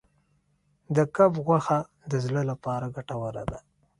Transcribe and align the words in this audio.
د 0.95 0.97
کب 1.15 1.31
غوښه 1.45 1.79
د 2.11 2.13
زړه 2.25 2.41
لپاره 2.51 2.85
ګټوره 2.95 3.43
ده. 3.51 3.59